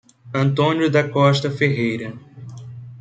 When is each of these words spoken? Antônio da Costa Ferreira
Antônio 0.33 0.89
da 0.89 1.07
Costa 1.07 1.51
Ferreira 1.51 2.17